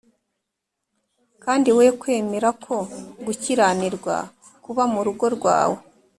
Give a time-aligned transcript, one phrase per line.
[1.43, 2.75] kandi we kwemera ko
[3.25, 4.15] gukiranirwa
[4.63, 5.79] kuba mu rugo rwawe